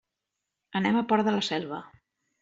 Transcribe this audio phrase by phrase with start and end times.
[0.79, 1.83] Anem al Port de la Selva.